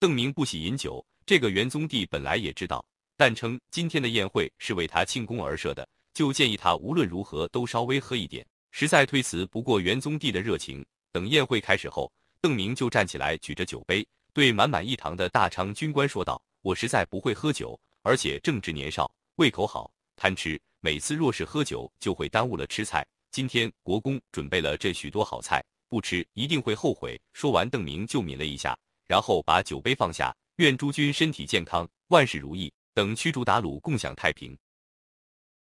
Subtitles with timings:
[0.00, 2.84] 邓明不喜饮酒，这个元宗帝本来也知道，
[3.16, 10.86] 但称今天的宴会是为他庆功而设的，就建议他无论如何都稍微喝一点，实在推辞不过元宗帝的热情。
[11.10, 20.60] 等宴会开始后，邓明就站起来，举着酒杯，对满满一堂的大昌军官说道：“我实在不会喝酒，而且正值年少，胃口好，贪吃。
[20.78, 23.04] 每次若是喝酒，就会耽误了吃菜。
[23.32, 25.60] 今天国公准备了这许多好菜。”
[25.90, 27.18] 不吃一定会后悔。
[27.32, 28.78] 说完，邓明就抿了一下，
[29.08, 34.56] 然后把酒杯放下，愿诸君身体健康，万事如意，等驱逐鞑虏，共享太平。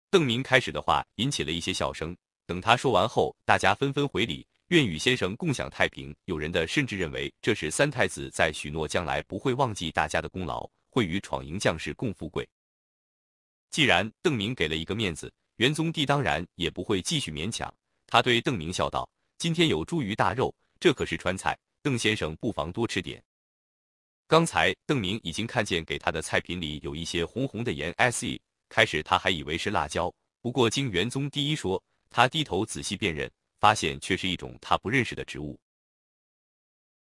[0.09, 2.17] 邓明开始的话引起了一些笑声。
[2.47, 6.13] 等他说完后，大家纷纷回礼，愿与先生共享太平。
[6.25, 12.49] 有人的甚至认为这是三太子在许诺将来不会忘记大家的功劳，会与闯营将士共富贵。
[13.69, 17.71] 既然邓明给了一个面子，元宗帝当然也不会继续勉强。
[18.07, 19.07] 他对邓明笑道。
[19.37, 23.23] 今天有猪鱼大肉，这可是川菜，邓先生不妨多吃点。
[24.29, 33.27] 刚才邓明已经看见给他的菜品里有一些红红的盐，se，开始他还以为是辣椒，不过经元宗第一说，他低头仔细辨认，
[33.59, 35.59] 发现却是一种他不认识的植物。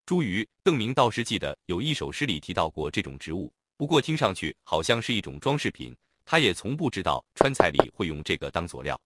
[0.05, 8.97] 茱萸，邓明倒是记得有一首诗里提到过这种植物，不过听上去好像是一种装饰品，他也从不知道川菜里会用这个当佐料。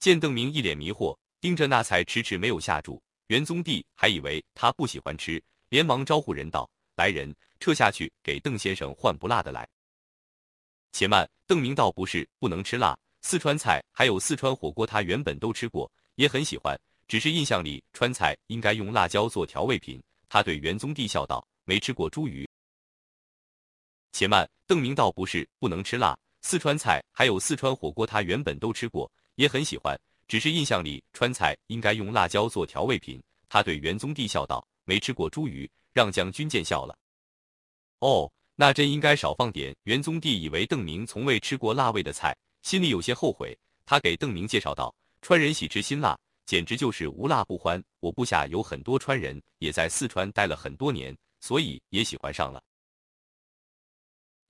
[0.00, 1.16] 见邓明一脸迷惑。
[1.40, 9.68] 盯着那菜迟迟没有下注，元宗帝还以为他不喜欢吃，连忙招呼人道：“来人，撤下去，给邓先生换不辣的来。”
[10.92, 20.02] 且慢，邓明道不是不能吃辣，四川菜还有四川火锅，他原本都吃过，也很喜欢，只是印象里川菜应该用辣椒做调味品。
[20.28, 22.48] 他对元宗帝笑道：“没吃过猪鱼。”
[24.12, 29.94] 且慢，邓明道不是不能吃辣，四川菜还有四川火锅，他原本都吃过，也很喜欢。
[30.26, 33.22] 只是印象里川菜应该用辣椒做调味品。
[33.48, 36.94] 他对元宗帝笑道：“没吃过猪鱼，让将军见笑了。”
[38.00, 39.74] 哦，那真应该少放点。
[39.84, 43.58] 元宗帝以为邓明从未吃过辣味的菜，心里有些后悔。
[43.86, 47.82] 他给邓明介绍道：“川人喜吃辛辣，简直就是无辣不欢。
[48.00, 52.62] 我部下有很多川人，也在四川待了很多年，所以也喜欢上了。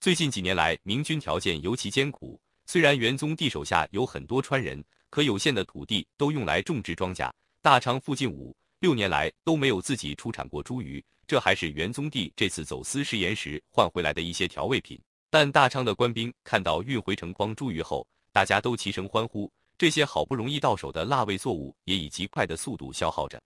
[0.01, 15.01] 最近几年来，明军条件尤其艰苦，虽然元宗帝手下有很多川人。”可有限的土地都用来种植庄稼，大昌附近五六年来都没有自己出产过茱萸，这还是元宗帝这次走私食盐时换回来的一些调味品。
[15.31, 23.43] 但大昌的官兵看到运回城筐茱萸后，大家都齐声欢呼，这些好不容易到手的辣味作物也以极快的速度消耗着。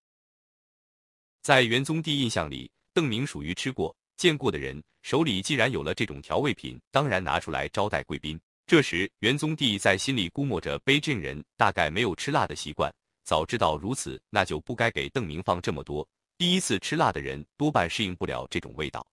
[1.43, 8.39] 在元宗帝印象里，邓明属于吃过见过的人，手里既然有了这种调味品，当然拿出来招待贵宾。
[8.67, 12.93] 这时，元宗帝在心里估摸着，卑镇人大概没有吃辣的习惯。
[13.31, 16.05] 早知道如此，那就不该给邓明放这么多。
[16.37, 19.07] 第一次吃辣的人多半适应不了这种味道。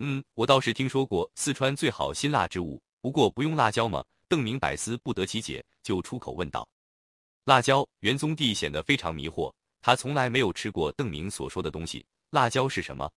[0.00, 4.04] 嗯，我倒是听说过四川最好辛辣之物，不过不用辣椒吗？
[4.26, 6.68] 邓明百思不得其解，就出口问道
[7.46, 12.04] ：“辣椒？”元宗帝显得非常迷惑，他从来没有吃过邓明所说的东西。
[12.30, 13.08] 辣椒是什么？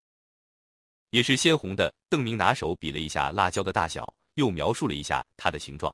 [1.10, 1.92] 也是鲜红的。
[2.10, 4.14] 邓明拿手比了一下辣椒的大小。
[4.36, 5.94] 又描述了一下它的形状。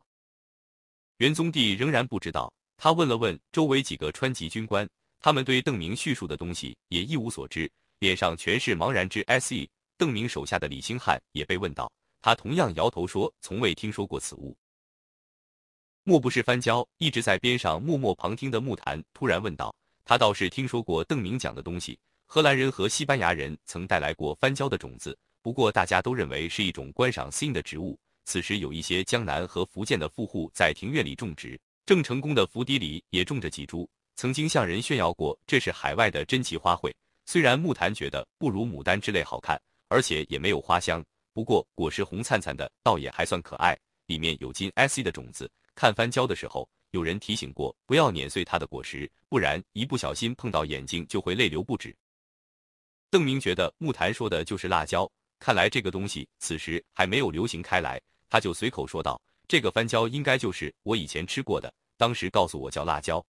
[1.19, 4.87] 元宗帝仍然不知道，他问了问周围几个川籍军官，
[5.19, 9.67] 他们对邓明叙述的东西也一无所知，脸上全是茫然之 se。
[9.97, 11.89] 邓明手下的李兴汉也被问到，
[12.21, 14.55] 他同样摇头说从未听说过此物。
[16.03, 16.87] 莫不是番椒？
[16.97, 27.97] 一直在边上默默旁听的木檀突然问道，他倒是听说过邓明讲的东西，荷兰人和西班牙人曾带来过番椒的种子，不过大家都认为是一种观赏性的植物。
[28.25, 36.91] 此时有一些江南和福建的富户在庭院里种植，郑成功的府邸里也种着几株，曾经向人炫耀过这是海外的珍奇花卉。
[37.27, 43.77] 虽然木檀觉得不如牡丹之类好看，而且也没有花香，不过果实红灿灿的，倒也还算可爱。
[44.07, 45.49] 里面有金 S C 的种子。
[45.75, 51.95] 看番椒的时候，有人提醒过不要碾碎它的果实，不然一不小心碰到眼睛就会泪流不止。
[53.11, 55.07] 邓明觉得木檀说的就是辣椒，
[55.37, 58.01] 看来这个东西此时还没有流行开来。
[58.27, 63.25] 他就随口说道：“这个番椒应该就是我以前吃过的，当时告诉我叫辣椒。”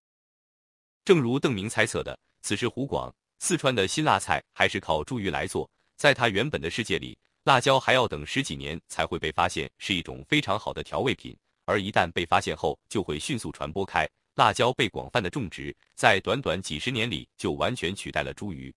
[1.04, 5.68] 正如邓明猜测的，此时湖广、四川的辛辣菜还是靠茱萸来做。
[5.96, 14.08] 在他原本的世界里，辣椒还要等十几年才会被发现是一种非常好的调味品，而一旦被发现后，就会迅速传播开。
[14.34, 18.72] 辣椒被广泛的种植，在短短几十年里就完全取代了茱萸。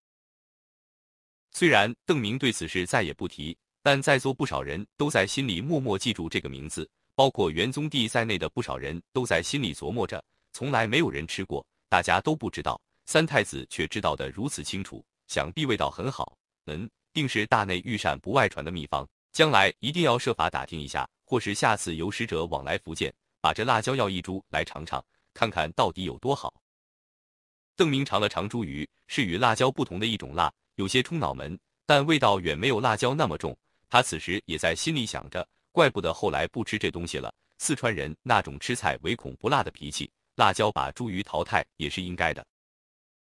[1.51, 3.57] 虽然邓明对此事再也不提。
[3.81, 6.87] 但在座不少人都在心里默默记住这个名字，
[7.19, 10.23] 包括元宗帝在内的不少人都在心里琢磨着，
[10.53, 16.37] 从来没有人吃过，大家都不知道，三太子却知道的如此清楚，想必味道很好。
[16.67, 26.53] 嗯，定是大内御膳不外传的秘方，将来一定要设法打听一下，或是下次有使者往来福建，把这辣椒药一株来尝尝，看看到底有多好。
[27.75, 33.53] 邓明尝了尝茱萸，是与辣椒不同的一种辣，有些冲脑门，但味道远没有辣椒那么重。
[33.89, 37.33] 他此时也在心里想着，怪不得后来不吃这东西了。
[37.57, 42.45] 四川人那种吃菜唯恐不辣的脾气，辣椒把茱萸淘汰也是应该的。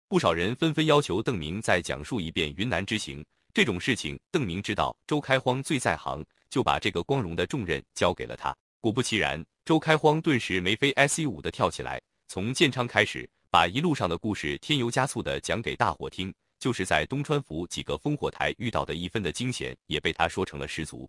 [0.08, 3.24] 不少人纷纷要求邓明再讲述一遍云南之行。
[3.52, 8.54] 这种事情，邓明知道周开荒最在行，就把这个光荣的重任交给了他。
[8.80, 16.34] 果不其然，周开荒顿时眉飞 S 舞的跳起来，从建昌开始，把一路上的故事添油加醋的讲给大伙听。
[16.58, 21.08] 就是在东川府几个烽火台遇到的一分的惊险，也被他说成了十足。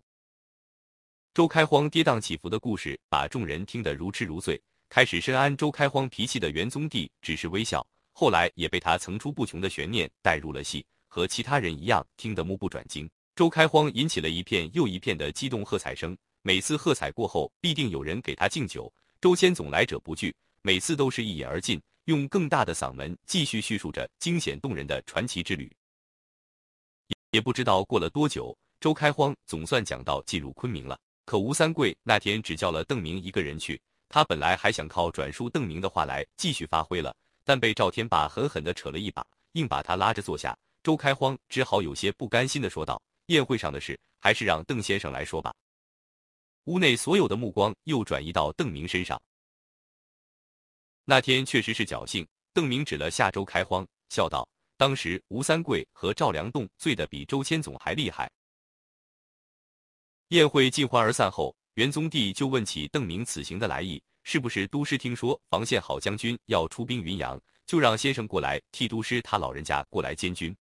[1.36, 4.58] 周开荒跌宕起伏的故事，把众人听得如痴如醉。
[4.88, 13.06] 开始深谙周开荒脾气的元宗帝只是微笑，后来也被他层出不穷的悬念带入了戏，和其他人一样听得目不转睛。
[13.34, 18.90] 周开荒引起了一片又一片的激动喝彩声，每次喝彩过后，必定有人给他敬酒。
[19.20, 21.78] 周千总来者不拒，每次都是一饮而尽。
[22.06, 25.70] 用更大的嗓门继续叙述着惊险动人的传奇之旅。
[27.32, 30.98] 也不知道过了多久，周开荒总算讲到进入昆明了。
[31.26, 33.78] 可吴三桂那天只叫了邓明一个人去，
[34.08, 37.14] 他本来还想靠转述邓明的话来继续发挥了，
[37.44, 40.56] 但被赵天霸狠狠地扯了一把，硬把他拉着坐下。
[40.84, 45.52] 周开荒只好有些不甘心地说道：“宴会上的事，还是让邓先生来说吧。”
[46.66, 49.20] 屋内所有的目光又转移到邓明身上。
[51.04, 52.24] 那天确实是侥幸。
[52.52, 58.30] 邓明指了下周开荒，笑道：“当时吴三桂和赵良栋醉得比周千总还厉害。”
[60.30, 70.56] 宴会尽欢而散后，元宗帝就问起邓明此行的来意，是不是都师听说防县好将军要出兵云阳，就让先生过来替都师他老人家过来监军？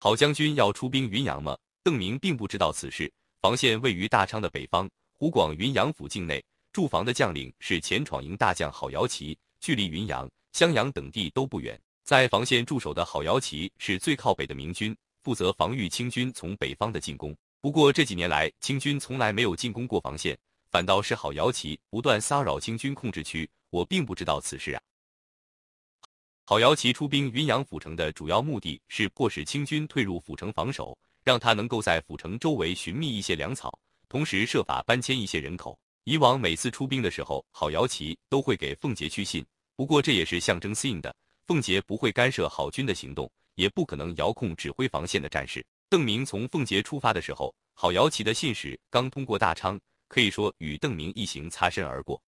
[0.00, 1.56] 好将军要出兵云阳吗？
[1.84, 3.12] 邓明并不知道此事。
[3.40, 6.44] 防县位于大昌的北方，湖广云阳府境内。
[6.72, 11.80] 驻防的将领是前闯营大将郝瑶旗，距离云阳、襄阳等地都不远。
[12.02, 17.32] 在防线驻守的郝瑶旗是最靠北的明军，负责防御清军从北方的进攻。
[17.64, 20.38] 不过这几年来，清军从来没有进攻过防线，
[20.70, 23.48] 反倒是郝瑶旗不断骚扰清军控制区。
[23.70, 24.82] 我并不知道此事啊。
[26.44, 33.78] 郝瑶旗出兵云阳府城的主要目的是迫使清军退入府城防守，让他能够在府城周围寻觅一些粮草，
[34.10, 35.78] 同时设法搬迁一些人口。
[36.04, 39.42] 以往每次出兵的时候，郝瑶旗都会给凤杰去信，
[39.74, 45.64] 不过这也是象征性的，凤杰不会干涉郝军的行动，也不可能遥控指挥防线的战事。
[45.94, 52.20] 邓明从凤杰出发的时候，郝瑶琪的信使刚通过大昌，可以说与邓明一行擦身而过。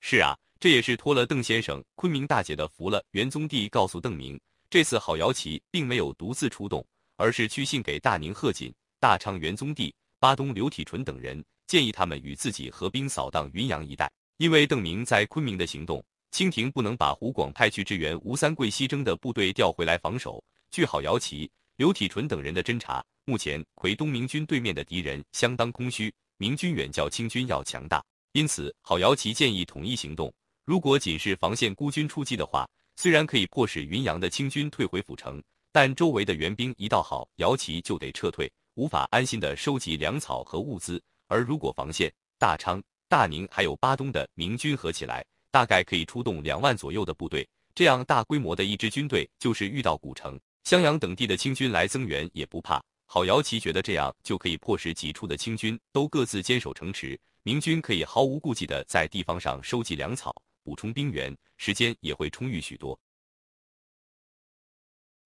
[0.00, 3.00] 是啊，这也是托了邓先生昆明大姐的福了。
[3.12, 4.36] 元宗帝告诉邓明，
[4.68, 6.84] 这次郝瑶琪并没有独自出动，
[7.14, 11.40] 而是去信给大宁贺锦、大昌元宗帝、巴东刘体纯等人。
[11.68, 20.42] 建议他们与自己合兵扫荡云阳一带，因为邓明在昆明的行动，清廷不能把湖广派去支援吴三桂西征的部队调回来防守。
[20.70, 30.34] 据郝瑶琪、刘体纯等人的侦查，目前奎东明军对面的敌人相当空虚，明军远较清军要强大，因此郝瑶旗建议统一行动。
[30.64, 35.40] 如果仅是防线孤军出击的话，虽然可以迫使云阳的清军退回府城，
[35.70, 41.00] 但周围的援兵一到郝瑶旗就得撤退，无法安心的收集粮草和物资。
[41.28, 47.48] 而如果防线大昌、大宁还有巴东的明军合起来，大概可以出动两万左右的部队。
[47.72, 50.36] 这样大规模的一支军队，就是遇到古城、
[50.68, 52.78] 襄阳等地的清军来增援也不怕。
[53.06, 60.30] 郝瑶旗觉得这样就可以迫使几处的清军都各自坚守城池，明军可以毫无顾忌的在地方上收集粮草，
[60.62, 63.00] 补充兵源，时间也会充裕许多。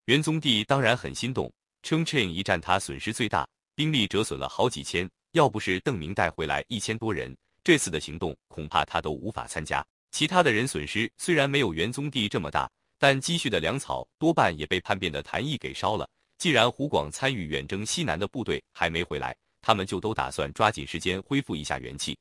[0.05, 3.45] 元宗帝当然很心动，称这一战他损失最大，
[3.75, 5.11] 兵力折损了好几千。
[5.33, 9.85] 要不是邓明带回来一千多人，这次的行动恐怕他都无法参加。
[10.13, 12.71] 其他的人损失虽然没有元宗帝这么大，
[13.03, 16.09] 但积蓄的粮草多半也被叛变的谭毅给烧了。
[16.39, 22.17] 既然湖广参与远征西南的部队还没回来，他们就都打算抓紧时间恢复一下元气。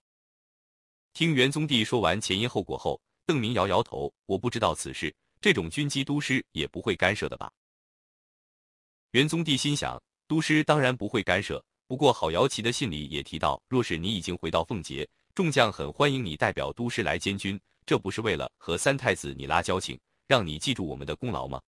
[1.14, 7.52] 听元宗帝说完前因后果后，邓明摇摇头：“我不知道此事，这种军机都师也不会干涉的吧？”
[9.14, 11.64] 元宗帝心想：都师当然不会干涉。
[11.86, 17.62] 不过，郝瑶琪的信里也提到，若是你已经回到奉节，众将很欢迎你代表都师来监军。
[17.86, 20.00] 这不是为了和三太子你拉交情，
[20.32, 21.60] 让你记住我们的功劳吗？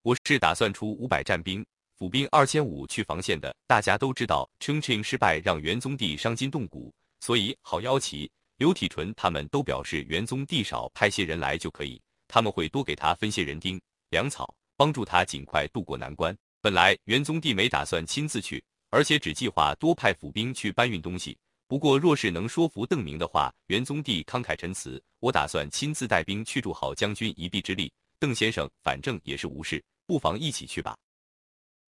[0.00, 1.62] 我是打算出五百战兵，
[1.98, 3.54] 府兵二千五去防线的。
[3.66, 16.34] 大家都知道，称庆失败让元宗帝伤筋动骨，所以郝瑶旗、刘体纯他们都表示，元宗帝少派些人来就可以，他们会多给他分些人丁、粮草，帮助他尽快渡过难关。
[16.62, 21.36] 本来元宗帝没打算亲自去，而且只计划多派府兵去搬运东西。
[21.66, 27.90] 不过，若是能说服邓明的话，元宗帝慷慨陈词：“我打算亲自带兵去助好将军一臂之力。”
[28.20, 30.96] 邓先生反正也是无事，不妨一起去吧。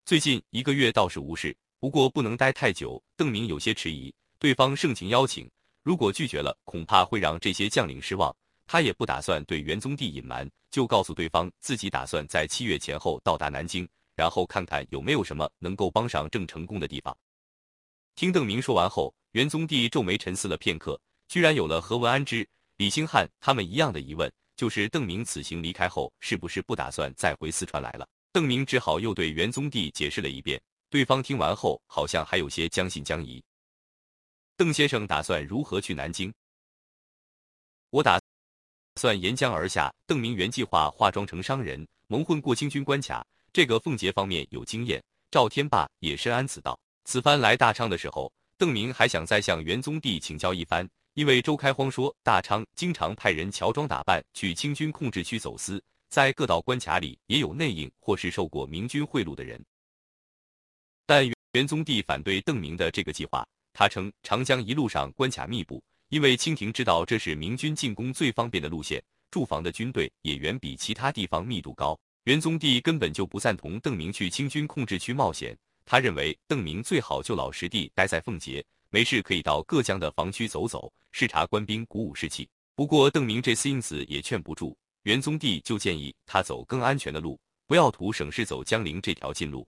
[0.05, 3.01] 最近一个月倒是无事，不过不能待太久。
[3.17, 5.49] 邓明有些迟疑，对方盛情邀请，
[5.83, 8.35] 如果拒绝了，恐怕会让这些将领失望。
[8.65, 13.87] 他也不打算对元宗帝隐瞒，就告诉对方自己打算在七月前后到达南京。
[14.15, 17.15] 然后看看有没有什么能够帮上郑成功的地方。
[18.15, 28.07] 听邓明说完后，元宗帝皱眉沉思了片刻，居然有了和文安之、李兴汉他们一样的疑问，就是邓明此行离开后，是不是不打算再回四川来了？
[28.31, 30.57] 邓明只好又对元宗帝解释了一遍，
[30.89, 33.43] 对方听完后好像还有些将信将疑。
[34.55, 36.33] 邓先生打算如何去南京？
[37.89, 38.17] 我打
[38.95, 39.93] 算沿江而下。
[40.07, 43.27] 邓明原计划化妆成商人，蒙混过清军关卡。
[43.51, 46.79] 这个凤节方面有经验，赵天霸也深谙此道。
[47.03, 59.61] 此番来大昌的时候，邓明还想再向元宗帝请教一番，因为周开荒说大昌经常派人乔装打扮去清军控制区走私，在各道关卡里也有内应或是受过明军贿赂的人。
[61.05, 71.99] 但元宗帝反对邓明的这个计划，他称长江一路上关卡密布，因为清廷知道这是明军进攻最方便的路线，驻防的军队也远比其他地方密度高。
[72.23, 82.49] 元宗帝根本就不赞同邓明去清军控制区冒险，他认为邓明最好就老实地待在奉节，没事可以到各江的防区走走，视察官兵，鼓舞士气。
[82.73, 89.65] 不过邓明这次因此也劝不住，元宗帝就建议他走更安全的路，不要图省事走江陵这条近路。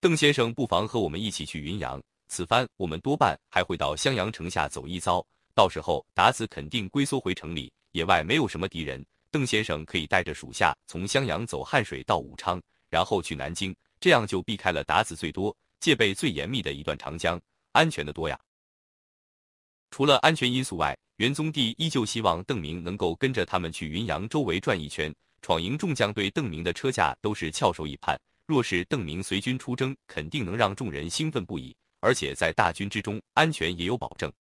[0.00, 9.04] 邓先生不妨和我们一起去云阳，此番我们多半还会到襄阳城下走一遭，到时候达子肯定龟缩回城里，野外没有什么敌人。
[9.30, 17.40] 邓先生可以带着属下从襄阳走汉水到武昌，然后去南京，这样就避开了打子最多、戒备最严密的一段长江，
[17.72, 18.38] 安全的多呀。
[19.90, 25.14] 除了安全因素外，元宗帝依旧希望邓明能够跟着他们去云阳周围转一圈。
[25.42, 34.32] 闯营众将对邓明的车驾都是翘首以盼，若是邓明随军出征，肯定能让众人兴奋不已，而且在大军之中，安全也有保证。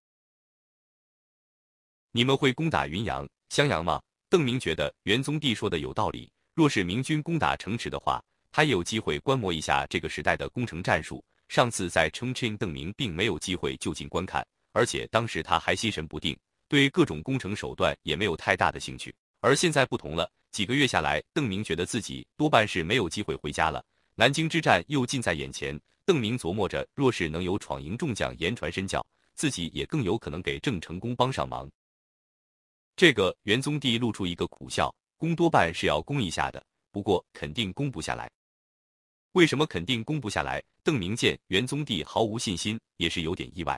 [2.12, 4.02] 你们会攻打云阳、襄阳吗？
[4.30, 8.24] 邓明觉得元宗帝说的有道理，若是明军攻打城池的话，
[8.56, 11.22] 他也有机会观摩一下这个时代的攻城战术。
[11.50, 16.34] 上次在澄清，邓明并没有机会就近观看，而且当时他还心神不定，
[16.70, 19.14] 对各种攻城手段也没有太大的兴趣。
[19.42, 23.84] 而现在不同了，几个月下来，邓明觉得自己多半是没有机会回家了。
[24.16, 31.70] 南京之战又近在眼前，邓明琢磨着，若是能有闯营众将言传身教，自己也更有可能给郑成功帮上忙。
[32.96, 38.32] 这个元宗帝露出一个苦笑，攻多半是要攻一下的，不过肯定攻不下来。
[39.36, 40.64] 为什么肯定攻不下来？
[40.82, 43.78] 邓明见元宗帝毫无信心，也是有点意外。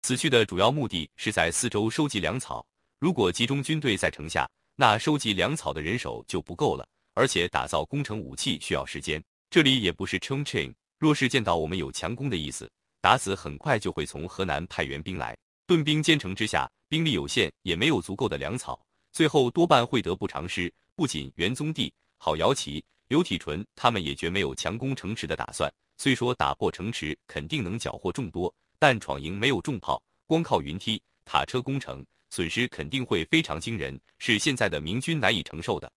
[0.00, 2.66] 此去的主要目的是在四周收集粮草，
[2.98, 9.22] 如果集中军队在城下，那收集粮草的人手就不够了，而且打造攻城武器需要时间。
[9.50, 12.70] 这里也不是 Chongqing，若是见到我们有强攻的意思，
[13.02, 15.36] 达子很快就会从河南派援兵来。
[15.66, 18.80] 盾兵兼程之下，兵力有限，也没有足够的粮草，
[19.12, 20.72] 最后多半会得不偿失。
[20.96, 25.72] 不仅元宗帝、郝瑶琪、刘体纯他们也绝没有强攻城池的打算。
[25.96, 35.90] 虽说打破城池肯定能缴获众多，但闯营没有重炮，光靠云梯、塔车攻城，损失肯定会非常惊人，是现在的明军难以承受的。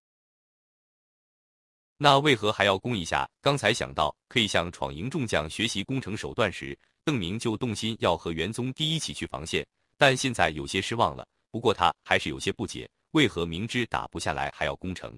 [1.98, 3.30] 那为何还要攻一下？
[3.42, 6.78] 刚才想到可以向闯营众将学习攻城手段时。
[7.04, 9.66] 邓明就动心要和元宗帝一起去防线，
[9.98, 11.28] 但现在有些失望了。
[11.50, 15.18] 不过他还是有些不解，为何明知打不下来还要攻城？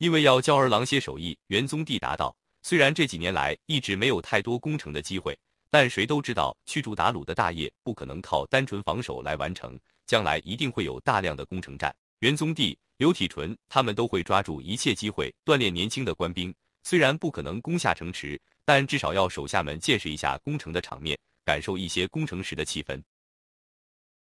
[0.00, 1.36] 因为要教儿郎些手艺。
[1.48, 5.38] 元宗帝答道：“虽然这几年来一直没有太多攻城的机会，
[5.68, 11.94] 但谁都知道驱逐鞑虏的大业不可能靠单纯防守来完成，将来一定会有大量的攻城战。
[12.20, 23.02] 元宗帝、刘体纯他们都会抓住一切机会锻炼年轻的官兵，虽然不可能攻下城池。”但至少要手下们见识一下攻城的场面，感受一些攻城时的气氛。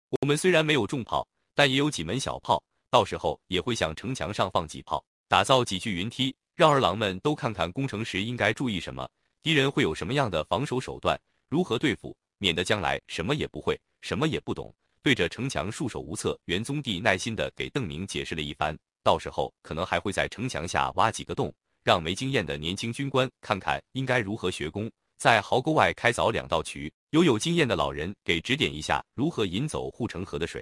[0.10, 9.10] 我们虽然没有重炮，但也有几门小炮，到时候也会向城墙上放几炮，打造几具云梯，让儿郎们都看看攻城时应该注意什么，
[9.42, 16.38] 敌人会有什么样的防守手段，如何对付，免得将来什么也不会，什么也不懂，对着城墙束手无策。
[16.48, 21.50] 元宗帝耐心的给邓明解释了一番，到时候可能还会在城墙下挖几个洞。
[21.82, 30.62] 让没经验的年轻军官看看应该如何学工，在壕沟外开凿两道渠，由有经验的老人给指点一下如何引走护城河的水。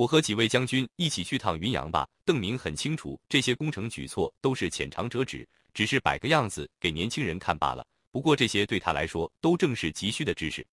[0.00, 2.08] 我和几位将军一起去趟云阳吧。
[2.24, 7.86] 邓明很清楚，这些工程举措都是浅尝辄止，只是摆个样子给年轻人看罢了。
[8.10, 10.66] 不过这些对他来说都正是急需的知识。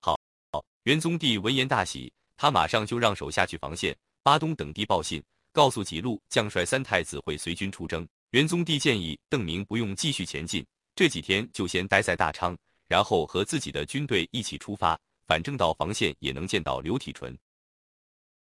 [0.00, 0.16] 好，
[0.52, 5.20] 好，元宗帝闻言大喜，他马上就让手下去防线、巴东等地报信，
[5.50, 8.06] 告诉几路将帅三太子会随军出征。
[8.30, 12.56] 元宗帝建议邓明不用继续前进，这几天就先待在大昌，
[12.86, 14.96] 然后和自己的军队一起出发，
[15.26, 17.36] 反正到防线也能见到刘体纯。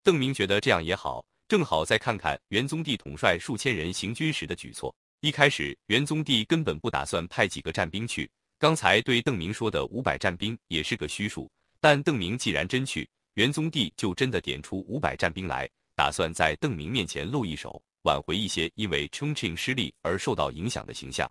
[0.05, 4.95] 邓明觉得这样也好，正好再看看元宗帝统帅数千人行军时的举措。
[5.21, 8.31] 一开始，元宗帝根本不打算派几个战兵去。
[8.59, 21.27] 刚才对邓明说的五百战兵也是个虚数，但邓明既然真去，元宗帝就真的点出五百战兵来，打算在邓明面前露一手，挽回一些因为 Chongqing 失利而受到影响的形象。